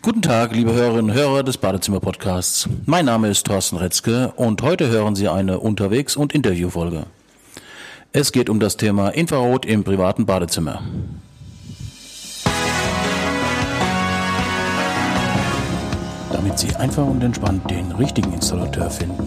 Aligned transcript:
Guten 0.00 0.22
Tag, 0.22 0.54
liebe 0.54 0.72
Hörerinnen 0.72 1.10
und 1.10 1.16
Hörer 1.16 1.42
des 1.42 1.58
Badezimmer-Podcasts. 1.58 2.68
Mein 2.86 3.04
Name 3.04 3.28
ist 3.28 3.46
Thorsten 3.46 3.76
Retzke 3.76 4.32
und 4.36 4.62
heute 4.62 4.88
hören 4.88 5.14
Sie 5.14 5.28
eine 5.28 5.60
Unterwegs- 5.60 6.16
und 6.16 6.34
Interviewfolge. 6.34 7.04
Es 8.12 8.32
geht 8.32 8.48
um 8.48 8.60
das 8.60 8.78
Thema 8.78 9.10
Infrarot 9.10 9.66
im 9.66 9.84
privaten 9.84 10.24
Badezimmer. 10.24 10.82
Damit 16.32 16.58
Sie 16.58 16.74
einfach 16.76 17.06
und 17.06 17.22
entspannt 17.22 17.70
den 17.70 17.92
richtigen 17.92 18.32
Installateur 18.32 18.90
finden. 18.90 19.22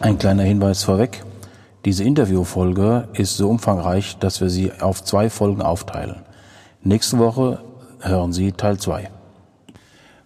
Ein 0.00 0.18
kleiner 0.18 0.42
Hinweis 0.42 0.82
vorweg. 0.82 1.22
Diese 1.86 2.02
Interviewfolge 2.02 3.06
ist 3.12 3.36
so 3.36 3.48
umfangreich, 3.48 4.16
dass 4.18 4.40
wir 4.40 4.50
sie 4.50 4.72
auf 4.80 5.04
zwei 5.04 5.30
Folgen 5.30 5.62
aufteilen. 5.62 6.16
Nächste 6.82 7.18
Woche 7.18 7.60
hören 8.00 8.32
Sie 8.32 8.50
Teil 8.50 8.76
2. 8.76 9.08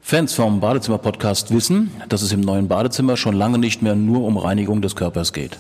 Fans 0.00 0.32
vom 0.32 0.60
Badezimmer-Podcast 0.60 1.52
wissen, 1.52 1.90
dass 2.08 2.22
es 2.22 2.32
im 2.32 2.40
neuen 2.40 2.66
Badezimmer 2.66 3.18
schon 3.18 3.34
lange 3.34 3.58
nicht 3.58 3.82
mehr 3.82 3.94
nur 3.94 4.24
um 4.24 4.38
Reinigung 4.38 4.80
des 4.80 4.96
Körpers 4.96 5.34
geht. 5.34 5.58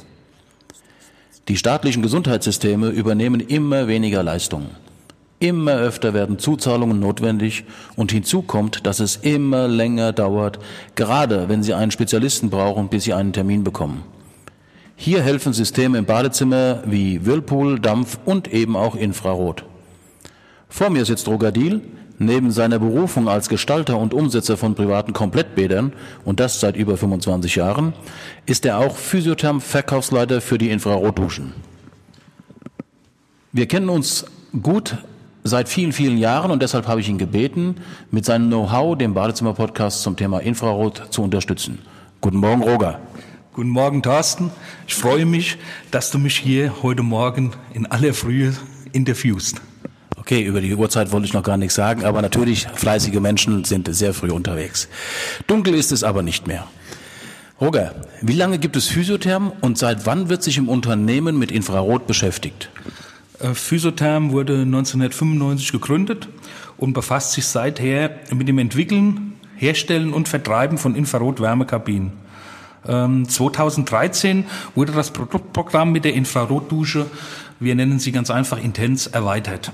Die 1.48 1.58
staatlichen 1.58 2.00
Gesundheitssysteme 2.02 2.88
übernehmen 2.88 3.40
immer 3.40 3.86
weniger 3.86 4.22
Leistungen. 4.22 4.70
Immer 5.38 5.74
öfter 5.74 6.14
werden 6.14 6.38
Zuzahlungen 6.38 6.98
notwendig 6.98 7.64
und 7.94 8.10
hinzu 8.10 8.40
kommt, 8.40 8.86
dass 8.86 9.00
es 9.00 9.16
immer 9.16 9.68
länger 9.68 10.14
dauert, 10.14 10.60
gerade 10.94 11.50
wenn 11.50 11.62
Sie 11.62 11.74
einen 11.74 11.90
Spezialisten 11.90 12.48
brauchen, 12.48 12.88
bis 12.88 13.04
Sie 13.04 13.12
einen 13.12 13.34
Termin 13.34 13.64
bekommen. 13.64 14.02
Hier 15.02 15.22
helfen 15.22 15.54
Systeme 15.54 15.96
im 15.96 16.04
Badezimmer 16.04 16.82
wie 16.84 17.24
Whirlpool, 17.24 17.80
Dampf 17.80 18.18
und 18.26 18.52
eben 18.52 18.76
auch 18.76 18.94
Infrarot. 18.94 19.64
Vor 20.68 20.90
mir 20.90 21.06
sitzt 21.06 21.26
Rogadil. 21.26 21.80
Neben 22.18 22.50
seiner 22.50 22.78
Berufung 22.78 23.26
als 23.26 23.48
Gestalter 23.48 23.96
und 23.96 24.12
Umsetzer 24.12 24.58
von 24.58 24.74
privaten 24.74 25.14
Komplettbädern, 25.14 25.94
und 26.26 26.38
das 26.38 26.60
seit 26.60 26.76
über 26.76 26.98
25 26.98 27.56
Jahren, 27.56 27.94
ist 28.44 28.66
er 28.66 28.76
auch 28.76 28.94
Physiotherm-Verkaufsleiter 28.94 30.42
für 30.42 30.58
die 30.58 30.68
Infrarotduschen. 30.68 31.54
Wir 33.52 33.66
kennen 33.68 33.88
uns 33.88 34.26
gut 34.60 34.98
seit 35.44 35.70
vielen, 35.70 35.92
vielen 35.92 36.18
Jahren 36.18 36.50
und 36.50 36.60
deshalb 36.60 36.86
habe 36.86 37.00
ich 37.00 37.08
ihn 37.08 37.16
gebeten, 37.16 37.76
mit 38.10 38.26
seinem 38.26 38.48
Know-how 38.48 38.98
den 38.98 39.14
Badezimmer-Podcast 39.14 40.02
zum 40.02 40.16
Thema 40.16 40.40
Infrarot 40.40 41.04
zu 41.08 41.22
unterstützen. 41.22 41.78
Guten 42.20 42.36
Morgen, 42.36 42.62
Roger. 42.62 43.00
Guten 43.60 43.72
Morgen, 43.72 44.02
Thorsten. 44.02 44.50
Ich 44.88 44.94
freue 44.94 45.26
mich, 45.26 45.58
dass 45.90 46.10
du 46.10 46.18
mich 46.18 46.38
hier 46.38 46.82
heute 46.82 47.02
Morgen 47.02 47.52
in 47.74 47.84
aller 47.84 48.14
Frühe 48.14 48.54
interviewst. 48.92 49.60
Okay, 50.16 50.42
über 50.42 50.62
die 50.62 50.74
Uhrzeit 50.74 51.12
wollte 51.12 51.26
ich 51.26 51.34
noch 51.34 51.42
gar 51.42 51.58
nichts 51.58 51.74
sagen, 51.74 52.06
aber 52.06 52.22
natürlich, 52.22 52.66
fleißige 52.74 53.20
Menschen 53.20 53.64
sind 53.64 53.94
sehr 53.94 54.14
früh 54.14 54.30
unterwegs. 54.30 54.88
Dunkel 55.46 55.74
ist 55.74 55.92
es 55.92 56.04
aber 56.04 56.22
nicht 56.22 56.46
mehr. 56.46 56.68
Roger, 57.60 57.94
wie 58.22 58.32
lange 58.32 58.58
gibt 58.58 58.76
es 58.76 58.86
Physiotherm 58.86 59.52
und 59.60 59.76
seit 59.76 60.06
wann 60.06 60.30
wird 60.30 60.42
sich 60.42 60.56
im 60.56 60.70
Unternehmen 60.70 61.38
mit 61.38 61.52
Infrarot 61.52 62.06
beschäftigt? 62.06 62.70
Äh, 63.40 63.52
Physiotherm 63.52 64.32
wurde 64.32 64.62
1995 64.62 65.70
gegründet 65.70 66.28
und 66.78 66.94
befasst 66.94 67.32
sich 67.32 67.44
seither 67.44 68.20
mit 68.32 68.48
dem 68.48 68.56
Entwickeln, 68.56 69.34
Herstellen 69.54 70.14
und 70.14 70.30
Vertreiben 70.30 70.78
von 70.78 70.94
Infrarot-Wärmekabinen. 70.94 72.29
2013 72.84 74.38
ähm, 74.38 74.44
wurde 74.74 74.92
das 74.92 75.10
Produktprogramm 75.10 75.92
mit 75.92 76.04
der 76.04 76.14
Infrarotdusche, 76.14 77.06
wir 77.58 77.74
nennen 77.74 77.98
sie 77.98 78.12
ganz 78.12 78.30
einfach 78.30 78.62
Intens, 78.62 79.06
erweitert. 79.06 79.72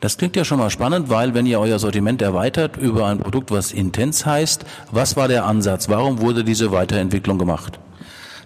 Das 0.00 0.16
klingt 0.16 0.36
ja 0.36 0.44
schon 0.44 0.58
mal 0.58 0.70
spannend, 0.70 1.10
weil 1.10 1.34
wenn 1.34 1.44
ihr 1.46 1.58
euer 1.58 1.80
Sortiment 1.80 2.22
erweitert 2.22 2.76
über 2.76 3.06
ein 3.06 3.18
Produkt, 3.18 3.50
was 3.50 3.72
Intens 3.72 4.24
heißt, 4.24 4.64
was 4.92 5.16
war 5.16 5.26
der 5.26 5.44
Ansatz? 5.44 5.88
Warum 5.88 6.20
wurde 6.20 6.44
diese 6.44 6.70
Weiterentwicklung 6.70 7.36
gemacht? 7.36 7.80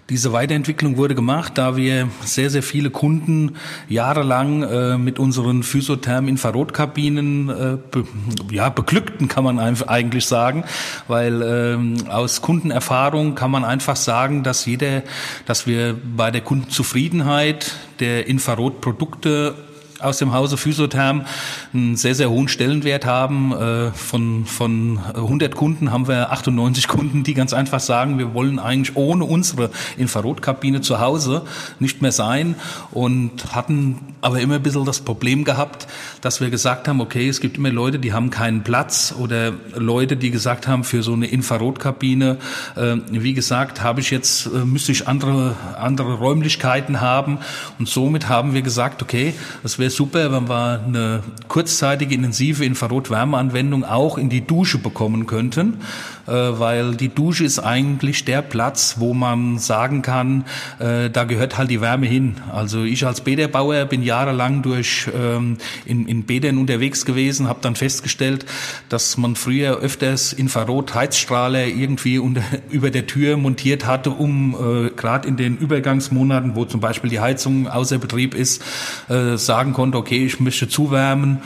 Diese 0.09 0.33
Weiterentwicklung 0.33 0.97
wurde 0.97 1.15
gemacht, 1.15 1.57
da 1.57 1.77
wir 1.77 2.09
sehr, 2.25 2.49
sehr 2.49 2.61
viele 2.61 2.89
Kunden 2.89 3.55
jahrelang 3.87 4.63
äh, 4.63 4.97
mit 4.97 5.17
unseren 5.17 5.63
Physiotherm-Infrarotkabinen 5.63 7.49
äh, 7.49 7.77
be, 7.89 8.05
ja, 8.51 8.67
beglückten, 8.67 9.29
kann 9.29 9.45
man 9.45 9.59
eigentlich 9.59 10.25
sagen, 10.25 10.65
weil 11.07 11.41
ähm, 11.41 11.95
aus 12.09 12.41
Kundenerfahrung 12.41 13.33
kann 13.35 13.49
man 13.49 13.63
einfach 13.63 13.95
sagen, 13.95 14.43
dass 14.43 14.65
jeder, 14.65 15.03
dass 15.45 15.67
wir 15.67 15.95
bei 16.17 16.31
der 16.31 16.41
Kundenzufriedenheit 16.41 17.71
der 18.01 18.27
Infrarotprodukte 18.27 19.55
aus 19.99 20.17
dem 20.17 20.33
Hause 20.33 20.57
Physiotherm 20.57 21.25
einen 21.73 21.95
sehr, 21.95 22.15
sehr 22.15 22.29
hohen 22.29 22.47
Stellenwert 22.47 23.05
haben. 23.05 23.53
Äh, 23.53 23.91
von, 23.91 24.45
von 24.45 24.99
100 25.15 25.55
Kunden 25.55 25.91
haben 25.91 26.07
wir 26.07 26.31
98 26.31 26.87
Kunden, 26.87 27.23
die 27.23 27.33
ganz 27.33 27.53
einfach 27.53 27.79
sagen, 27.79 28.17
wir 28.17 28.33
wollen 28.33 28.59
eigentlich 28.59 28.95
ohne 28.95 29.25
unsere 29.25 29.69
Infrarotkabine 29.97 30.81
zu 30.81 30.99
Hause 30.99 31.43
nicht 31.79 32.01
mehr 32.01 32.11
sein 32.11 32.55
und 32.91 33.53
hatten 33.53 33.99
aber 34.21 34.39
immer 34.39 34.55
ein 34.55 34.63
bisschen 34.63 34.85
das 34.85 35.01
Problem 35.01 35.43
gehabt, 35.43 35.87
dass 36.21 36.41
wir 36.41 36.49
gesagt 36.49 36.87
haben, 36.87 37.01
okay, 37.01 37.27
es 37.27 37.39
gibt 37.39 37.57
immer 37.57 37.69
Leute, 37.69 37.99
die 37.99 38.13
haben 38.13 38.29
keinen 38.29 38.63
Platz 38.63 39.13
oder 39.17 39.53
Leute, 39.75 40.15
die 40.15 40.31
gesagt 40.31 40.67
haben, 40.67 40.83
für 40.83 41.03
so 41.03 41.13
eine 41.13 41.27
Infrarotkabine, 41.27 42.37
äh, 42.75 42.95
wie 43.09 43.33
gesagt, 43.33 43.81
habe 43.81 44.01
ich 44.01 44.11
jetzt, 44.11 44.47
äh, 44.47 44.65
müsste 44.65 44.91
ich 44.91 45.07
andere, 45.07 45.55
andere 45.77 46.13
Räumlichkeiten 46.13 47.01
haben 47.01 47.39
und 47.79 47.87
somit 47.87 48.29
haben 48.29 48.53
wir 48.53 48.61
gesagt, 48.61 49.01
okay, 49.01 49.33
es 49.63 49.79
wäre 49.79 49.92
super, 49.95 50.31
wenn 50.31 50.49
wir 50.49 50.81
eine 50.85 51.23
kurzzeitige 51.47 52.15
intensive 52.15 52.65
Infrarot-Wärmeanwendung 52.65 53.83
auch 53.83 54.17
in 54.17 54.29
die 54.29 54.45
Dusche 54.45 54.77
bekommen 54.77 55.25
könnten, 55.25 55.79
äh, 56.27 56.31
weil 56.31 56.95
die 56.95 57.09
Dusche 57.09 57.43
ist 57.43 57.59
eigentlich 57.59 58.25
der 58.25 58.41
Platz, 58.41 58.95
wo 58.99 59.13
man 59.13 59.59
sagen 59.59 60.01
kann, 60.01 60.45
äh, 60.79 61.09
da 61.09 61.23
gehört 61.25 61.57
halt 61.57 61.69
die 61.69 61.81
Wärme 61.81 62.05
hin. 62.05 62.35
Also 62.51 62.83
ich 62.83 63.05
als 63.05 63.21
Bäderbauer 63.21 63.85
bin 63.85 64.03
jahrelang 64.03 64.61
durch 64.61 65.09
ähm, 65.13 65.57
in, 65.85 66.07
in 66.07 66.23
Bädern 66.23 66.57
unterwegs 66.57 67.05
gewesen, 67.05 67.47
habe 67.47 67.59
dann 67.61 67.75
festgestellt, 67.75 68.45
dass 68.89 69.17
man 69.17 69.35
früher 69.35 69.77
öfters 69.77 70.33
Infrarot-Heizstrahler 70.33 71.67
irgendwie 71.67 72.19
unter, 72.19 72.43
über 72.69 72.89
der 72.89 73.07
Tür 73.07 73.37
montiert 73.37 73.85
hatte, 73.85 74.09
um 74.11 74.55
äh, 74.55 74.89
gerade 74.91 75.27
in 75.27 75.37
den 75.37 75.57
Übergangsmonaten, 75.57 76.55
wo 76.55 76.65
zum 76.65 76.79
Beispiel 76.79 77.09
die 77.09 77.19
Heizung 77.19 77.67
außer 77.67 77.97
Betrieb 77.97 78.33
ist, 78.33 78.63
äh, 79.09 79.37
sagen 79.73 79.91
konnte, 79.91 79.97
okay, 79.97 80.25
ich 80.25 80.39
möchte 80.39 80.67
zuwärmen. 80.67 81.41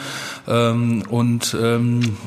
Ähm, 0.47 1.03
und 1.09 1.55
ähm, 1.59 2.17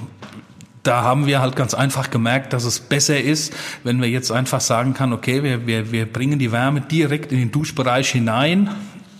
da 0.82 1.02
haben 1.02 1.26
wir 1.26 1.40
halt 1.40 1.56
ganz 1.56 1.74
einfach 1.74 2.10
gemerkt, 2.10 2.52
dass 2.52 2.64
es 2.64 2.80
besser 2.80 3.20
ist, 3.20 3.52
wenn 3.84 4.00
wir 4.00 4.08
jetzt 4.08 4.32
einfach 4.32 4.60
sagen 4.60 4.94
kann, 4.94 5.12
okay, 5.12 5.42
wir, 5.42 5.66
wir, 5.66 5.92
wir 5.92 6.06
bringen 6.06 6.38
die 6.38 6.52
Wärme 6.52 6.80
direkt 6.80 7.32
in 7.32 7.38
den 7.38 7.52
Duschbereich 7.52 8.10
hinein, 8.10 8.70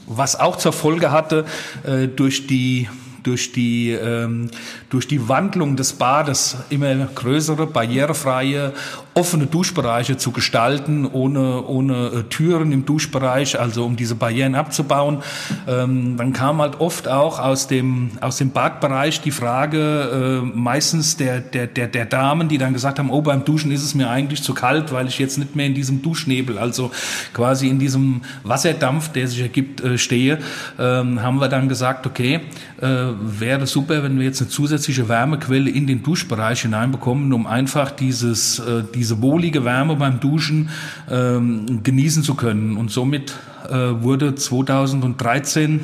was 0.07 0.41
auch 0.41 0.57
zur 0.57 0.73
Folge 0.73 1.11
hatte, 1.11 1.45
äh, 1.85 2.09
durch 2.09 2.47
die 2.47 2.89
durch 3.23 3.53
die, 3.53 3.91
ähm, 3.91 4.51
durch 4.89 5.07
die 5.07 5.29
Wandlung 5.29 5.77
des 5.77 5.93
Bades 5.93 6.57
immer 6.71 6.95
größere, 6.95 7.67
barrierefreie, 7.67 8.73
offene 9.15 9.47
Duschbereiche 9.47 10.17
zu 10.17 10.31
gestalten, 10.31 11.05
ohne, 11.05 11.65
ohne 11.67 12.07
äh, 12.07 12.23
Türen 12.25 12.71
im 12.71 12.87
Duschbereich, 12.87 13.59
also 13.59 13.85
um 13.85 13.97
diese 13.97 14.15
Barrieren 14.15 14.55
abzubauen. 14.55 15.23
Ähm, 15.67 16.17
dann 16.17 16.33
kam 16.33 16.61
halt 16.61 16.81
oft 16.81 17.09
auch 17.09 17.41
aus 17.41 17.67
dem, 17.67 18.13
aus 18.21 18.37
dem 18.37 18.51
Badbereich 18.53 19.21
die 19.21 19.33
Frage, 19.33 20.43
äh, 20.43 20.47
meistens 20.57 21.17
der, 21.17 21.41
der, 21.41 21.67
der, 21.67 21.89
der 21.89 22.07
Damen, 22.07 22.49
die 22.49 22.59
dann 22.59 22.73
gesagt 22.73 23.01
haben, 23.01 23.11
oh, 23.11 23.21
beim 23.21 23.45
Duschen 23.45 23.73
ist 23.73 23.83
es 23.83 23.97
mir 23.97 24.09
eigentlich 24.09 24.43
zu 24.43 24.55
kalt, 24.55 24.93
weil 24.93 25.09
ich 25.09 25.19
jetzt 25.19 25.39
nicht 25.39 25.57
mehr 25.57 25.67
in 25.67 25.75
diesem 25.75 26.03
Duschnebel, 26.03 26.59
also 26.59 26.93
quasi 27.35 27.69
in 27.69 27.81
diesem 27.81 28.23
Wasserdampf, 28.45 29.09
der 29.09 29.27
sich 29.27 29.41
ergibt, 29.41 29.81
äh, 29.81 29.99
stehe, 29.99 30.39
ähm, 30.79 31.21
haben 31.21 31.41
wir 31.41 31.49
dann 31.49 31.69
gesagt, 31.69 32.07
okay, 32.07 32.41
äh, 32.81 32.87
wäre 33.21 33.67
super, 33.67 34.05
wenn 34.05 34.19
wir 34.19 34.27
jetzt 34.27 34.41
eine 34.41 34.51
zusätzliche 34.51 35.09
Wärmequelle 35.09 35.69
in 35.69 35.89
den 35.89 36.05
Duschbereich 36.05 36.63
hineinbekommen, 36.63 37.33
um 37.33 37.47
einfach 37.47 37.91
dieses, 37.91 38.61
äh, 38.61 38.83
diese 39.01 39.23
wohlige 39.23 39.65
Wärme 39.65 39.97
beim 39.97 40.21
Duschen 40.21 40.69
ähm, 41.11 41.83
genießen 41.83 42.23
zu 42.23 42.35
können. 42.35 42.77
Und 42.77 42.91
somit 42.91 43.35
äh, 43.71 43.75
wurde 44.03 44.35
2013 44.35 45.81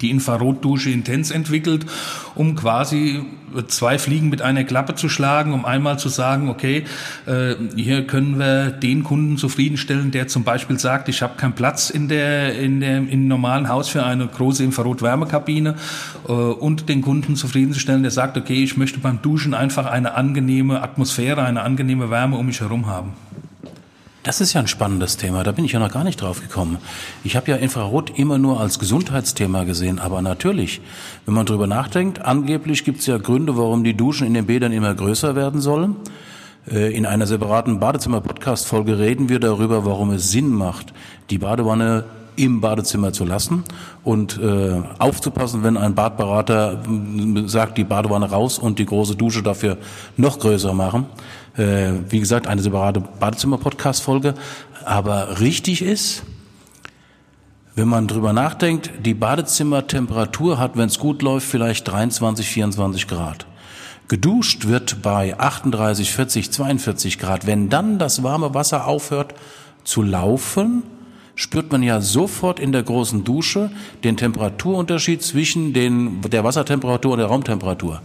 die 0.00 0.10
Infrarotdusche 0.10 0.90
Intens 0.90 1.30
entwickelt, 1.30 1.86
um 2.34 2.54
quasi 2.56 3.24
zwei 3.68 3.98
Fliegen 3.98 4.28
mit 4.28 4.42
einer 4.42 4.64
Klappe 4.64 4.94
zu 4.94 5.08
schlagen, 5.08 5.52
um 5.52 5.64
einmal 5.64 5.98
zu 5.98 6.08
sagen, 6.08 6.48
okay, 6.48 6.84
äh, 7.26 7.54
hier 7.74 8.06
können 8.06 8.38
wir 8.38 8.70
den 8.70 9.04
Kunden 9.04 9.36
zufriedenstellen, 9.36 10.10
der 10.10 10.28
zum 10.28 10.44
Beispiel 10.44 10.78
sagt, 10.78 11.08
ich 11.08 11.22
habe 11.22 11.36
keinen 11.36 11.54
Platz 11.54 11.90
in 11.90 12.08
der 12.08 12.58
in 12.58 12.80
der 12.80 12.98
im 12.98 13.28
normalen 13.28 13.68
Haus 13.68 13.88
für 13.88 14.04
eine 14.04 14.26
große 14.26 14.62
Infrarot-Wärmekabine 14.64 15.74
äh, 16.28 16.32
und 16.32 16.88
den 16.88 17.02
Kunden 17.02 17.36
zufriedenzustellen, 17.36 18.02
der 18.02 18.10
sagt, 18.12 18.36
okay, 18.36 18.62
ich 18.62 18.76
möchte 18.76 19.00
beim 19.00 19.20
Duschen 19.22 19.54
einfach 19.54 19.86
eine 19.86 20.14
angenehme 20.14 20.82
Atmosphäre, 20.82 21.42
eine 21.42 21.62
angenehme 21.62 22.10
Wärme 22.10 22.36
um 22.36 22.46
mich 22.46 22.60
herum 22.60 22.86
haben. 22.86 23.12
Das 24.22 24.42
ist 24.42 24.52
ja 24.52 24.60
ein 24.60 24.66
spannendes 24.66 25.16
Thema, 25.16 25.44
da 25.44 25.52
bin 25.52 25.64
ich 25.64 25.72
ja 25.72 25.78
noch 25.78 25.90
gar 25.90 26.04
nicht 26.04 26.20
drauf 26.20 26.42
gekommen. 26.42 26.76
Ich 27.24 27.36
habe 27.36 27.50
ja 27.50 27.56
Infrarot 27.56 28.18
immer 28.18 28.36
nur 28.36 28.60
als 28.60 28.78
Gesundheitsthema 28.78 29.64
gesehen, 29.64 29.98
aber 29.98 30.20
natürlich, 30.20 30.82
wenn 31.24 31.32
man 31.32 31.46
drüber 31.46 31.66
nachdenkt, 31.66 32.20
angeblich 32.20 32.84
gibt 32.84 33.00
es 33.00 33.06
ja 33.06 33.16
Gründe, 33.16 33.56
warum 33.56 33.82
die 33.82 33.94
Duschen 33.94 34.26
in 34.26 34.34
den 34.34 34.44
Bädern 34.44 34.72
immer 34.72 34.94
größer 34.94 35.36
werden 35.36 35.62
sollen. 35.62 35.96
Äh, 36.70 36.94
in 36.94 37.06
einer 37.06 37.26
separaten 37.26 37.80
Badezimmer-Podcast-Folge 37.80 38.98
reden 38.98 39.30
wir 39.30 39.40
darüber, 39.40 39.86
warum 39.86 40.10
es 40.10 40.30
Sinn 40.30 40.50
macht, 40.50 40.92
die 41.30 41.38
Badewanne 41.38 42.04
im 42.36 42.60
Badezimmer 42.60 43.12
zu 43.12 43.24
lassen 43.24 43.64
und 44.04 44.38
äh, 44.38 44.82
aufzupassen, 44.98 45.62
wenn 45.62 45.76
ein 45.76 45.94
Badberater 45.94 46.82
äh, 46.84 47.48
sagt, 47.48 47.78
die 47.78 47.84
Badewanne 47.84 48.30
raus 48.30 48.58
und 48.58 48.78
die 48.78 48.86
große 48.86 49.16
Dusche 49.16 49.42
dafür 49.42 49.78
noch 50.16 50.38
größer 50.38 50.72
machen. 50.72 51.06
Äh, 51.56 51.92
wie 52.08 52.20
gesagt, 52.20 52.46
eine 52.46 52.62
separate 52.62 53.00
Badezimmer-Podcast-Folge. 53.00 54.34
Aber 54.84 55.40
richtig 55.40 55.82
ist, 55.82 56.22
wenn 57.74 57.88
man 57.88 58.06
drüber 58.06 58.32
nachdenkt, 58.32 58.90
die 59.04 59.14
Badezimmertemperatur 59.14 60.58
hat, 60.58 60.76
wenn 60.76 60.88
es 60.88 60.98
gut 60.98 61.22
läuft, 61.22 61.46
vielleicht 61.46 61.88
23, 61.88 62.46
24 62.46 63.08
Grad. 63.08 63.46
Geduscht 64.08 64.66
wird 64.66 65.02
bei 65.02 65.38
38, 65.38 66.10
40, 66.12 66.50
42 66.50 67.18
Grad. 67.18 67.46
Wenn 67.46 67.68
dann 67.68 67.98
das 67.98 68.22
warme 68.22 68.54
Wasser 68.54 68.86
aufhört 68.86 69.34
zu 69.84 70.02
laufen, 70.02 70.82
spürt 71.40 71.72
man 71.72 71.82
ja 71.82 72.02
sofort 72.02 72.60
in 72.60 72.70
der 72.70 72.82
großen 72.82 73.24
Dusche 73.24 73.70
den 74.04 74.18
Temperaturunterschied 74.18 75.22
zwischen 75.22 75.72
den, 75.72 76.20
der 76.20 76.44
Wassertemperatur 76.44 77.12
und 77.12 77.18
der 77.18 77.28
Raumtemperatur. 77.28 78.02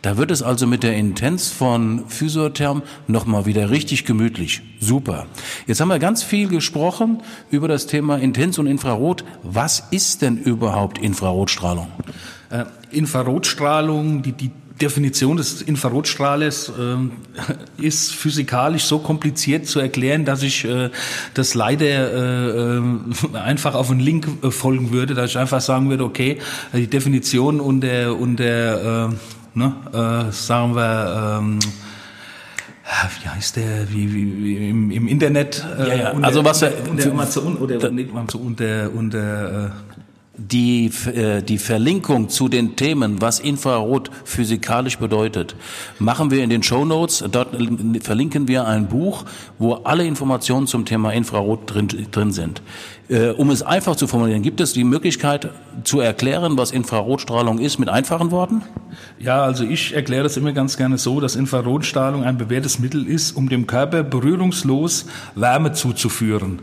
Da 0.00 0.16
wird 0.16 0.30
es 0.30 0.42
also 0.42 0.66
mit 0.66 0.84
der 0.84 0.96
Intens 0.96 1.48
von 1.48 2.08
Physiotherm 2.08 2.82
nochmal 3.08 3.44
wieder 3.44 3.68
richtig 3.68 4.06
gemütlich. 4.06 4.62
Super. 4.80 5.26
Jetzt 5.66 5.80
haben 5.80 5.88
wir 5.88 5.98
ganz 5.98 6.22
viel 6.22 6.48
gesprochen 6.48 7.22
über 7.50 7.68
das 7.68 7.86
Thema 7.86 8.16
Intens 8.16 8.58
und 8.58 8.66
Infrarot. 8.66 9.24
Was 9.42 9.82
ist 9.90 10.22
denn 10.22 10.38
überhaupt 10.38 10.98
Infrarotstrahlung? 10.98 11.88
Äh, 12.50 12.64
Infrarotstrahlung, 12.90 14.22
die, 14.22 14.32
die 14.32 14.50
Definition 14.78 15.36
des 15.36 15.62
Infrarotstrahles 15.62 16.70
äh, 16.78 17.82
ist 17.82 18.14
physikalisch 18.14 18.84
so 18.84 18.98
kompliziert 18.98 19.66
zu 19.66 19.80
erklären, 19.80 20.24
dass 20.24 20.42
ich 20.42 20.64
äh, 20.64 20.90
das 21.34 21.54
leider 21.54 21.86
äh, 21.86 22.76
äh 22.76 22.82
einfach 23.34 23.74
auf 23.74 23.90
einen 23.90 24.00
Link 24.00 24.28
äh, 24.42 24.50
folgen 24.50 24.92
würde, 24.92 25.14
dass 25.14 25.30
ich 25.30 25.38
einfach 25.38 25.60
sagen 25.60 25.90
würde, 25.90 26.04
okay, 26.04 26.38
die 26.72 26.86
Definition 26.86 27.60
und 27.60 27.80
der 27.80 28.16
und 28.16 28.36
der 28.36 29.10
äh, 29.54 29.58
ne, 29.58 30.28
äh, 30.28 30.32
sagen 30.32 30.74
wir 30.74 31.40
ähm, 31.40 31.58
wie 33.22 33.28
heißt 33.28 33.56
der, 33.56 33.90
wie, 33.90 34.12
wie, 34.14 34.44
wie 34.44 34.70
im, 34.70 34.90
im 34.90 35.08
Internet, 35.08 35.64
äh, 35.78 35.88
ja, 35.88 35.94
ja. 35.94 36.12
also 36.22 36.42
was 36.44 36.62
er, 36.62 36.72
unter 36.88 37.10
Amazon 37.10 37.56
oder 37.56 37.90
nicht 37.90 38.10
Amazon, 38.10 38.40
unter, 38.40 38.90
unter 38.94 39.66
äh, 39.66 39.70
die, 40.38 40.90
äh, 41.12 41.42
die 41.42 41.58
Verlinkung 41.58 42.28
zu 42.28 42.48
den 42.48 42.76
Themen, 42.76 43.20
was 43.20 43.40
Infrarot 43.40 44.10
physikalisch 44.24 44.98
bedeutet, 44.98 45.56
machen 45.98 46.30
wir 46.30 46.42
in 46.44 46.50
den 46.50 46.62
Show 46.62 46.84
Notes. 46.84 47.24
Dort 47.30 47.56
verlinken 48.02 48.48
wir 48.48 48.66
ein 48.66 48.88
Buch, 48.88 49.24
wo 49.58 49.74
alle 49.74 50.06
Informationen 50.06 50.66
zum 50.66 50.84
Thema 50.84 51.12
Infrarot 51.12 51.74
drin, 51.74 51.88
drin 52.10 52.32
sind. 52.32 52.62
Äh, 53.08 53.30
um 53.30 53.50
es 53.50 53.62
einfach 53.62 53.96
zu 53.96 54.06
formulieren, 54.06 54.42
gibt 54.42 54.60
es 54.60 54.72
die 54.72 54.84
Möglichkeit 54.84 55.50
zu 55.82 56.00
erklären, 56.00 56.56
was 56.56 56.70
Infrarotstrahlung 56.70 57.58
ist, 57.58 57.78
mit 57.78 57.88
einfachen 57.88 58.30
Worten? 58.30 58.62
Ja, 59.18 59.42
also 59.42 59.64
ich 59.64 59.94
erkläre 59.94 60.22
das 60.22 60.36
immer 60.36 60.52
ganz 60.52 60.76
gerne 60.76 60.98
so, 60.98 61.20
dass 61.20 61.34
Infrarotstrahlung 61.34 62.22
ein 62.22 62.38
bewährtes 62.38 62.78
Mittel 62.78 63.06
ist, 63.06 63.32
um 63.32 63.48
dem 63.48 63.66
Körper 63.66 64.04
berührungslos 64.04 65.06
Wärme 65.34 65.72
zuzuführen. 65.72 66.60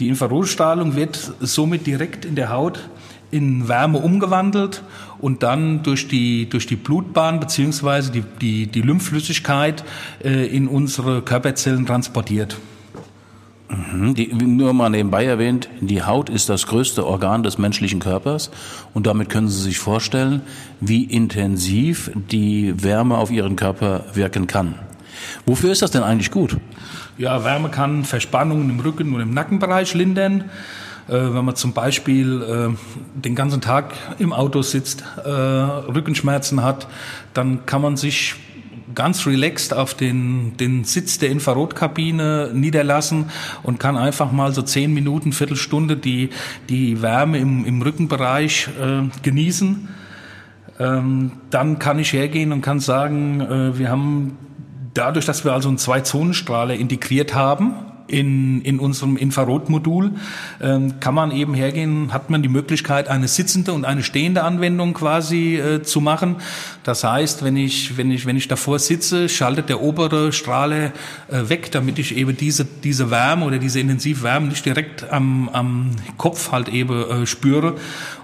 Die 0.00 0.08
Infrarotstrahlung 0.08 0.96
wird 0.96 1.34
somit 1.40 1.86
direkt 1.86 2.24
in 2.24 2.34
der 2.34 2.50
Haut 2.50 2.88
in 3.30 3.68
Wärme 3.68 3.98
umgewandelt 3.98 4.82
und 5.20 5.42
dann 5.42 5.82
durch 5.82 6.08
die, 6.08 6.48
durch 6.48 6.66
die 6.66 6.76
Blutbahn 6.76 7.38
beziehungsweise 7.38 8.10
die, 8.10 8.24
die, 8.40 8.66
die 8.66 8.80
Lymphflüssigkeit 8.80 9.84
äh, 10.24 10.46
in 10.46 10.66
unsere 10.68 11.22
Körperzellen 11.22 11.86
transportiert. 11.86 12.56
Mhm. 13.68 14.14
Die, 14.14 14.32
nur 14.32 14.72
mal 14.72 14.88
nebenbei 14.88 15.26
erwähnt, 15.26 15.68
die 15.80 16.02
Haut 16.02 16.30
ist 16.30 16.48
das 16.48 16.66
größte 16.66 17.06
Organ 17.06 17.42
des 17.42 17.58
menschlichen 17.58 18.00
Körpers 18.00 18.50
und 18.94 19.06
damit 19.06 19.28
können 19.28 19.48
Sie 19.48 19.60
sich 19.60 19.78
vorstellen, 19.78 20.40
wie 20.80 21.04
intensiv 21.04 22.10
die 22.14 22.82
Wärme 22.82 23.18
auf 23.18 23.30
Ihren 23.30 23.54
Körper 23.54 24.06
wirken 24.14 24.46
kann. 24.46 24.74
Wofür 25.46 25.70
ist 25.70 25.82
das 25.82 25.90
denn 25.90 26.02
eigentlich 26.02 26.30
gut? 26.30 26.56
Ja, 27.20 27.44
Wärme 27.44 27.68
kann 27.68 28.04
Verspannungen 28.04 28.70
im 28.70 28.80
Rücken 28.80 29.12
und 29.14 29.20
im 29.20 29.34
Nackenbereich 29.34 29.92
lindern. 29.92 30.44
Äh, 31.06 31.12
wenn 31.12 31.44
man 31.44 31.54
zum 31.54 31.74
Beispiel 31.74 32.40
äh, 32.40 33.20
den 33.20 33.34
ganzen 33.34 33.60
Tag 33.60 33.92
im 34.18 34.32
Auto 34.32 34.62
sitzt, 34.62 35.04
äh, 35.22 35.28
Rückenschmerzen 35.28 36.62
hat, 36.62 36.88
dann 37.34 37.66
kann 37.66 37.82
man 37.82 37.98
sich 37.98 38.36
ganz 38.94 39.26
relaxed 39.26 39.74
auf 39.74 39.92
den, 39.92 40.56
den 40.56 40.84
Sitz 40.84 41.18
der 41.18 41.28
Infrarotkabine 41.28 42.52
niederlassen 42.54 43.26
und 43.64 43.78
kann 43.78 43.98
einfach 43.98 44.32
mal 44.32 44.54
so 44.54 44.62
zehn 44.62 44.94
Minuten, 44.94 45.34
Viertelstunde 45.34 45.98
die, 45.98 46.30
die 46.70 47.02
Wärme 47.02 47.36
im, 47.36 47.66
im 47.66 47.82
Rückenbereich 47.82 48.70
äh, 48.80 49.02
genießen. 49.22 49.90
Ähm, 50.78 51.32
dann 51.50 51.78
kann 51.78 51.98
ich 51.98 52.14
hergehen 52.14 52.50
und 52.50 52.62
kann 52.62 52.80
sagen, 52.80 53.42
äh, 53.42 53.78
wir 53.78 53.90
haben 53.90 54.38
dadurch, 54.94 55.26
dass 55.26 55.44
wir 55.44 55.52
also 55.52 55.68
einen 55.68 55.78
Zwei-Zonen-Strahler 55.78 56.74
integriert 56.74 57.34
haben, 57.34 57.74
in, 58.10 58.60
in 58.62 58.78
unserem 58.80 59.16
Infrarotmodul 59.16 60.12
ähm, 60.60 61.00
kann 61.00 61.14
man 61.14 61.30
eben 61.30 61.54
hergehen, 61.54 62.12
hat 62.12 62.28
man 62.28 62.42
die 62.42 62.48
Möglichkeit, 62.48 63.08
eine 63.08 63.28
sitzende 63.28 63.72
und 63.72 63.84
eine 63.84 64.02
stehende 64.02 64.42
Anwendung 64.42 64.94
quasi 64.94 65.56
äh, 65.56 65.82
zu 65.82 66.00
machen. 66.00 66.36
Das 66.82 67.04
heißt, 67.04 67.44
wenn 67.44 67.56
ich, 67.56 67.96
wenn 67.96 68.10
ich, 68.10 68.26
wenn 68.26 68.36
ich 68.36 68.48
davor 68.48 68.78
sitze, 68.78 69.28
schaltet 69.28 69.68
der 69.68 69.80
obere 69.80 70.32
Strahler 70.32 70.92
äh, 71.28 71.48
weg, 71.48 71.70
damit 71.70 71.98
ich 71.98 72.16
eben 72.16 72.36
diese, 72.36 72.64
diese 72.64 73.10
Wärme 73.10 73.44
oder 73.44 73.58
diese 73.58 73.80
intensive 73.80 74.22
Wärme 74.22 74.48
nicht 74.48 74.66
direkt 74.66 75.10
am, 75.10 75.48
am 75.50 75.90
Kopf 76.16 76.52
halt 76.52 76.68
eben 76.68 77.02
äh, 77.02 77.26
spüre. 77.26 77.76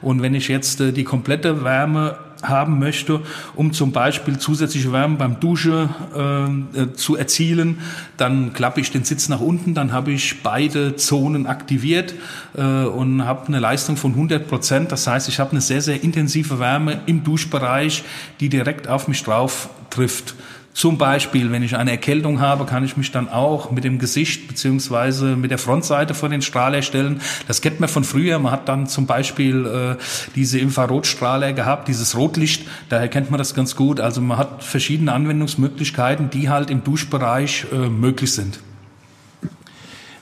Und 0.02 0.20
wenn 0.22 0.34
ich 0.34 0.48
jetzt 0.48 0.80
äh, 0.80 0.92
die 0.92 1.04
komplette 1.04 1.62
Wärme 1.62 2.18
haben 2.42 2.78
möchte, 2.78 3.20
um 3.54 3.72
zum 3.72 3.92
Beispiel 3.92 4.38
zusätzliche 4.38 4.92
Wärme 4.92 5.16
beim 5.16 5.40
Dusche 5.40 5.88
äh, 6.14 6.80
äh, 6.82 6.92
zu 6.94 7.16
erzielen, 7.16 7.78
dann 8.16 8.52
klappe 8.52 8.80
ich 8.80 8.90
den 8.90 9.04
Sitz 9.04 9.28
nach 9.28 9.40
unten, 9.40 9.74
dann 9.74 9.92
habe 9.92 10.12
ich 10.12 10.42
beide 10.42 10.96
Zonen 10.96 11.46
aktiviert 11.46 12.14
äh, 12.54 12.62
und 12.62 13.24
habe 13.24 13.48
eine 13.48 13.58
Leistung 13.58 13.96
von 13.96 14.12
100 14.12 14.48
Prozent. 14.48 14.92
Das 14.92 15.06
heißt, 15.06 15.28
ich 15.28 15.40
habe 15.40 15.52
eine 15.52 15.60
sehr, 15.60 15.80
sehr 15.80 16.02
intensive 16.02 16.58
Wärme 16.58 17.00
im 17.06 17.24
Duschbereich, 17.24 18.04
die 18.40 18.48
direkt 18.48 18.88
auf 18.88 19.08
mich 19.08 19.22
drauf 19.22 19.70
trifft. 19.90 20.34
Zum 20.76 20.98
Beispiel, 20.98 21.50
wenn 21.52 21.62
ich 21.62 21.74
eine 21.74 21.90
Erkältung 21.90 22.38
habe, 22.40 22.66
kann 22.66 22.84
ich 22.84 22.98
mich 22.98 23.10
dann 23.10 23.30
auch 23.30 23.70
mit 23.70 23.84
dem 23.84 23.98
Gesicht 23.98 24.46
beziehungsweise 24.46 25.34
mit 25.34 25.50
der 25.50 25.56
Frontseite 25.56 26.12
vor 26.12 26.28
den 26.28 26.42
Strahler 26.42 26.82
stellen. 26.82 27.22
Das 27.48 27.62
kennt 27.62 27.80
man 27.80 27.88
von 27.88 28.04
früher. 28.04 28.38
Man 28.38 28.52
hat 28.52 28.68
dann 28.68 28.86
zum 28.86 29.06
Beispiel 29.06 29.64
äh, 29.64 30.02
diese 30.34 30.58
Infrarotstrahler 30.58 31.54
gehabt, 31.54 31.88
dieses 31.88 32.14
Rotlicht. 32.14 32.68
Daher 32.90 33.08
kennt 33.08 33.30
man 33.30 33.38
das 33.38 33.54
ganz 33.54 33.74
gut. 33.74 34.00
Also 34.00 34.20
man 34.20 34.36
hat 34.36 34.62
verschiedene 34.62 35.14
Anwendungsmöglichkeiten, 35.14 36.28
die 36.28 36.50
halt 36.50 36.68
im 36.68 36.84
Duschbereich 36.84 37.64
äh, 37.72 37.88
möglich 37.88 38.34
sind. 38.34 38.60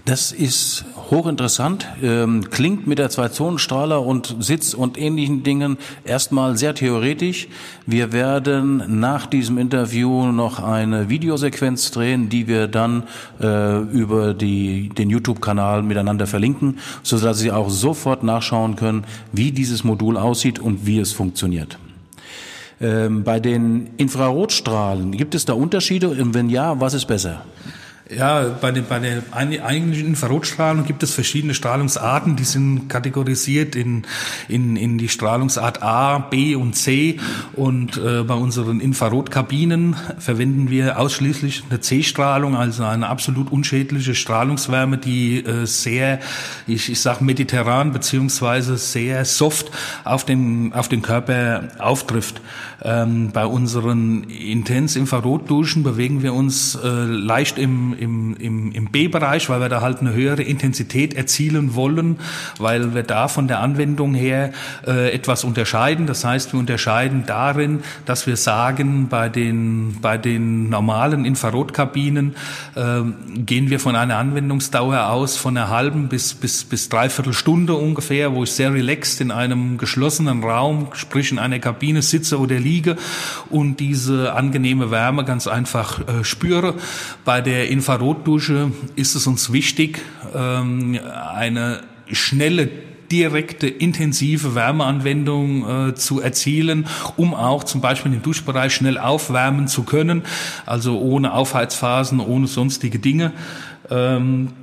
Das 0.05 0.33
ist 0.33 0.85
hochinteressant, 1.11 1.89
ähm, 2.03 2.51
klingt 2.51 2.87
mit 2.87 2.99
der 2.99 3.09
Zwei-Zonen-Strahler 3.09 4.05
und 4.05 4.37
Sitz 4.39 4.75
und 4.75 4.99
ähnlichen 4.99 5.45
Dingen 5.45 5.79
erstmal 6.05 6.59
sehr 6.59 6.75
theoretisch. 6.75 7.49
Wir 7.87 8.13
werden 8.13 8.83
nach 9.01 9.25
diesem 9.25 9.57
Interview 9.57 10.31
noch 10.31 10.63
eine 10.63 11.09
Videosequenz 11.09 11.91
drehen, 11.91 12.29
die 12.29 12.49
wir 12.49 12.69
dann 12.69 13.05
äh, 13.41 13.79
über 13.79 14.35
die, 14.35 14.91
den 14.91 15.09
YouTube-Kanal 15.09 15.83
miteinander 15.83 16.27
verlinken, 16.27 16.81
so 17.03 17.19
dass 17.19 17.39
Sie 17.39 17.51
auch 17.51 17.71
sofort 17.71 18.23
nachschauen 18.25 18.77
können, 18.77 19.05
wie 19.33 19.53
dieses 19.53 19.85
Modul 19.85 20.19
aussieht 20.19 20.59
und 20.59 20.85
wie 20.85 20.99
es 20.99 21.13
funktioniert. 21.13 21.79
Ähm, 22.79 23.25
bei 23.25 23.41
den 23.41 23.89
Infrarotstrahlen, 23.97 25.13
gibt 25.13 25.35
es 25.35 25.47
da 25.47 25.55
Unterschiede? 25.55 26.11
Und 26.11 26.35
wenn 26.35 26.51
ja, 26.51 26.79
was 26.79 26.93
ist 26.93 27.07
besser? 27.07 27.43
Ja, 28.11 28.51
bei, 28.61 28.71
den, 28.71 28.85
bei 28.85 28.99
der 28.99 29.23
eigentlichen 29.33 30.09
Infrarotstrahlung 30.09 30.85
gibt 30.85 31.03
es 31.03 31.15
verschiedene 31.15 31.55
Strahlungsarten, 31.55 32.37
die 32.37 32.45
sind 32.45 32.89
kategorisiert 32.91 33.75
in, 33.75 34.03
in, 34.47 34.77
in 34.77 34.99
die 34.99 35.09
Strahlungsart 35.09 35.83
A, 35.83 36.19
B 36.19 36.55
und 36.55 36.75
C. 36.75 37.19
Und 37.55 37.97
äh, 37.97 38.23
bei 38.23 38.35
unseren 38.35 38.81
Infrarotkabinen 38.81 39.97
verwenden 40.19 40.69
wir 40.69 40.99
ausschließlich 40.99 41.65
eine 41.71 41.81
C-Strahlung, 41.81 42.57
also 42.57 42.85
eine 42.85 43.09
absolut 43.09 43.51
unschädliche 43.51 44.15
Strahlungswärme, 44.15 44.99
die 44.99 45.39
äh, 45.39 45.65
sehr, 45.65 46.21
ich, 46.67 46.91
ich 46.91 47.01
sag 47.01 47.23
mediterran 47.23 47.95
beziehungsweise 47.95 48.77
sehr 48.77 49.25
soft 49.25 49.71
auf 50.05 50.27
den, 50.27 50.75
auf 50.75 50.89
den 50.89 51.01
Körper 51.01 51.69
auftrifft. 51.79 52.43
Ähm, 52.83 53.31
bei 53.33 53.47
unseren 53.47 54.25
Intens-Infrarotduschen 54.25 55.83
bewegen 55.83 56.23
wir 56.23 56.35
uns 56.35 56.75
äh, 56.75 56.87
leicht 56.87 57.57
im 57.57 57.94
im, 57.99 58.37
im, 58.37 58.73
im 58.73 58.87
B-Bereich, 58.87 59.49
weil 59.49 59.61
wir 59.61 59.69
da 59.69 59.81
halt 59.81 60.01
eine 60.01 60.13
höhere 60.13 60.43
Intensität 60.43 61.15
erzielen 61.15 61.75
wollen, 61.75 62.19
weil 62.59 62.95
wir 62.95 63.03
da 63.03 63.29
von 63.29 63.49
der 63.49 63.61
Anwendung 63.61 64.15
her 64.15 64.53
äh, 64.87 65.13
etwas 65.13 65.45
unterscheiden. 65.45 66.07
Das 66.07 66.25
heißt, 66.25 66.53
wir 66.53 66.61
unterscheiden 66.61 67.25
darin, 67.27 67.81
dass 68.07 68.27
wir 68.27 68.37
sagen, 68.37 69.09
bei 69.09 69.29
den, 69.29 69.97
bei 70.01 70.19
den 70.19 70.69
normalen 70.69 71.25
Infrarotkabinen 71.25 72.35
äh, 72.75 73.03
gehen 73.39 73.71
wir 73.71 73.81
von 73.81 73.97
einer 73.97 74.17
Anwendungsdauer 74.17 75.09
aus 75.09 75.37
von 75.37 75.57
einer 75.57 75.69
halben 75.69 76.09
bis, 76.09 76.35
bis, 76.35 76.65
bis 76.65 76.89
dreiviertel 76.89 77.33
Stunde 77.33 77.75
ungefähr, 77.75 78.35
wo 78.35 78.45
ich 78.45 78.53
sehr 78.53 78.73
relaxed 78.73 79.21
in 79.21 79.31
einem 79.31 79.79
geschlossenen 79.79 80.43
Raum, 80.43 80.89
sprich 80.95 81.33
in 81.33 81.39
einer 81.39 81.59
Kabine 81.59 82.03
sitze 82.03 82.39
oder 82.39 82.59
liege 82.59 82.97
und 83.51 83.81
diese 83.81 84.33
angenehme 84.35 84.91
Wärme 84.91 85.25
ganz 85.25 85.47
einfach 85.47 86.01
äh, 86.01 86.25
spüre. 86.25 86.75
Bei 87.25 87.41
der 87.41 87.71
Infrarotdusche 87.85 88.71
ist 88.97 89.15
es 89.15 89.27
uns 89.27 89.53
wichtig, 89.53 90.01
ähm, 90.35 90.99
eine 91.35 91.83
schnelle 92.11 92.71
direkte, 93.13 93.67
intensive 93.69 94.55
Wärmeanwendung 94.55 95.89
äh, 95.91 95.95
zu 95.95 96.23
erzielen, 96.23 96.87
um 97.19 97.35
auch 97.35 97.63
zum 97.63 97.83
Beispiel 97.83 98.11
den 98.13 98.23
Duschbereich 98.23 98.75
schnell 98.75 98.97
aufwärmen 98.97 99.69
zu 99.69 99.83
können, 99.83 100.23
also 100.65 100.99
ohne 100.99 101.35
Aufheizphasen, 101.35 102.21
ohne 102.21 102.47
sonstige 102.47 102.99
Dinge. 102.99 103.33
Ähm, 103.91 104.55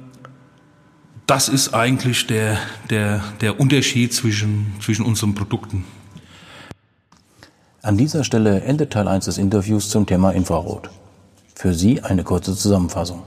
das 1.28 1.48
ist 1.48 1.76
eigentlich 1.76 2.26
der, 2.26 2.58
der, 2.90 3.24
der 3.40 3.60
Unterschied 3.60 4.14
zwischen, 4.14 4.74
zwischen 4.82 5.06
unseren 5.06 5.36
Produkten. 5.36 5.86
An 7.84 7.98
dieser 7.98 8.24
Stelle 8.24 8.62
endet 8.62 8.94
Teil 8.94 9.08
1 9.08 9.26
des 9.26 9.38
Interviews 9.38 9.92
zum 9.92 10.08
Thema 10.08 10.32
Infrarot. 10.32 10.90
Für 11.62 11.76
Sie 11.76 12.02
eine 12.02 12.24
kurze 12.24 12.56
Zusammenfassung. 12.56 13.22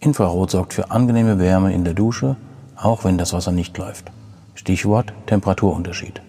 Infrarot 0.00 0.50
sorgt 0.50 0.74
für 0.74 0.90
angenehme 0.90 1.38
Wärme 1.38 1.72
in 1.72 1.82
der 1.82 1.94
Dusche, 1.94 2.36
auch 2.76 3.04
wenn 3.04 3.16
das 3.16 3.32
Wasser 3.32 3.52
nicht 3.52 3.78
läuft. 3.78 4.12
Stichwort 4.54 5.14
Temperaturunterschied. 5.24 6.20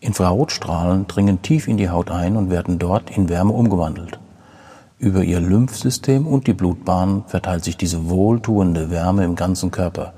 Infrarotstrahlen 0.00 1.06
dringen 1.08 1.42
tief 1.42 1.68
in 1.68 1.76
die 1.76 1.90
Haut 1.90 2.10
ein 2.10 2.38
und 2.38 2.48
werden 2.48 2.78
dort 2.78 3.10
in 3.10 3.28
Wärme 3.28 3.52
umgewandelt. 3.52 4.18
Über 4.98 5.22
ihr 5.22 5.40
Lymphsystem 5.40 6.26
und 6.26 6.46
die 6.46 6.54
Blutbahn 6.54 7.24
verteilt 7.26 7.62
sich 7.62 7.76
diese 7.76 8.08
wohltuende 8.08 8.90
Wärme 8.90 9.26
im 9.26 9.34
ganzen 9.34 9.72
Körper 9.72 10.14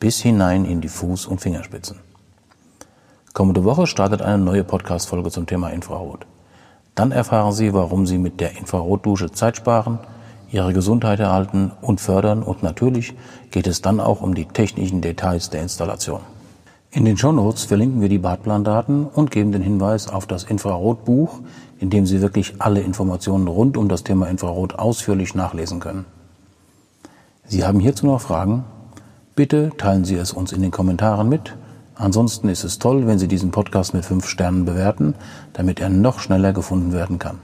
bis 0.00 0.22
hinein 0.22 0.64
in 0.64 0.80
die 0.80 0.88
Fuß- 0.88 1.26
und 1.26 1.42
Fingerspitzen. 1.42 1.98
Kommende 3.34 3.64
Woche 3.64 3.86
startet 3.86 4.22
eine 4.22 4.42
neue 4.42 4.64
Podcast-Folge 4.64 5.30
zum 5.30 5.44
Thema 5.44 5.68
Infrarot. 5.68 6.24
Dann 6.94 7.12
erfahren 7.12 7.52
Sie, 7.52 7.74
warum 7.74 8.06
Sie 8.06 8.18
mit 8.18 8.40
der 8.40 8.56
Infrarotdusche 8.56 9.32
Zeit 9.32 9.56
sparen, 9.56 9.98
Ihre 10.50 10.72
Gesundheit 10.72 11.18
erhalten 11.18 11.72
und 11.80 12.00
fördern 12.00 12.42
und 12.44 12.62
natürlich 12.62 13.14
geht 13.50 13.66
es 13.66 13.82
dann 13.82 13.98
auch 13.98 14.22
um 14.22 14.34
die 14.34 14.44
technischen 14.44 15.00
Details 15.00 15.50
der 15.50 15.62
Installation. 15.62 16.20
In 16.92 17.04
den 17.04 17.16
Shownotes 17.16 17.64
verlinken 17.64 18.00
wir 18.00 18.08
die 18.08 18.18
Badplandaten 18.18 19.06
und 19.06 19.32
geben 19.32 19.50
den 19.50 19.62
Hinweis 19.62 20.08
auf 20.08 20.28
das 20.28 20.44
Infrarotbuch, 20.44 21.40
in 21.80 21.90
dem 21.90 22.06
Sie 22.06 22.20
wirklich 22.20 22.54
alle 22.60 22.82
Informationen 22.82 23.48
rund 23.48 23.76
um 23.76 23.88
das 23.88 24.04
Thema 24.04 24.28
Infrarot 24.28 24.76
ausführlich 24.76 25.34
nachlesen 25.34 25.80
können. 25.80 26.04
Sie 27.46 27.64
haben 27.64 27.80
hierzu 27.80 28.06
noch 28.06 28.20
Fragen? 28.20 28.64
Bitte 29.34 29.72
teilen 29.76 30.04
Sie 30.04 30.14
es 30.14 30.32
uns 30.32 30.52
in 30.52 30.62
den 30.62 30.70
Kommentaren 30.70 31.28
mit. 31.28 31.56
Ansonsten 31.96 32.48
ist 32.48 32.64
es 32.64 32.78
toll, 32.78 33.06
wenn 33.06 33.18
Sie 33.18 33.28
diesen 33.28 33.50
Podcast 33.50 33.94
mit 33.94 34.04
fünf 34.04 34.26
Sternen 34.26 34.64
bewerten, 34.64 35.14
damit 35.52 35.80
er 35.80 35.88
noch 35.88 36.18
schneller 36.18 36.52
gefunden 36.52 36.92
werden 36.92 37.18
kann. 37.18 37.38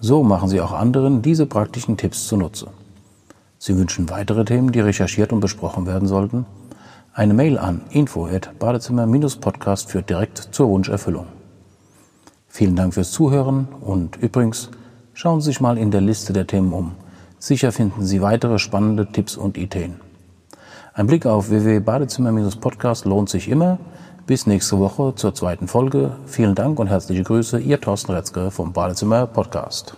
So 0.00 0.24
machen 0.24 0.48
Sie 0.48 0.60
auch 0.60 0.72
anderen 0.72 1.22
diese 1.22 1.46
praktischen 1.46 1.96
Tipps 1.96 2.26
zunutze. 2.26 2.66
Sie 3.58 3.78
wünschen 3.78 4.10
weitere 4.10 4.44
Themen, 4.44 4.72
die 4.72 4.80
recherchiert 4.80 5.32
und 5.32 5.38
besprochen 5.38 5.86
werden 5.86 6.08
sollten? 6.08 6.44
Eine 7.14 7.34
Mail 7.34 7.58
an 7.58 7.82
info@badezimmer-podcast 7.90 9.90
führt 9.90 10.10
direkt 10.10 10.38
zur 10.50 10.68
Wunscherfüllung. 10.68 11.26
Vielen 12.48 12.74
Dank 12.74 12.94
fürs 12.94 13.12
Zuhören 13.12 13.68
und 13.80 14.16
übrigens 14.16 14.70
schauen 15.14 15.40
Sie 15.40 15.50
sich 15.50 15.60
mal 15.60 15.78
in 15.78 15.92
der 15.92 16.00
Liste 16.00 16.32
der 16.32 16.48
Themen 16.48 16.72
um. 16.72 16.96
Sicher 17.38 17.70
finden 17.70 18.04
Sie 18.04 18.22
weitere 18.22 18.58
spannende 18.58 19.06
Tipps 19.12 19.36
und 19.36 19.56
Ideen. 19.56 20.00
Ein 20.94 21.06
Blick 21.06 21.24
auf 21.24 21.48
www.badezimmer-podcast 21.48 23.06
lohnt 23.06 23.30
sich 23.30 23.48
immer. 23.48 23.78
Bis 24.26 24.46
nächste 24.46 24.78
Woche 24.78 25.14
zur 25.14 25.34
zweiten 25.34 25.66
Folge. 25.66 26.16
Vielen 26.26 26.54
Dank 26.54 26.78
und 26.78 26.88
herzliche 26.88 27.22
Grüße, 27.22 27.58
Ihr 27.60 27.80
Thorsten 27.80 28.12
Retzke 28.12 28.50
vom 28.50 28.74
Badezimmer 28.74 29.26
Podcast. 29.26 29.96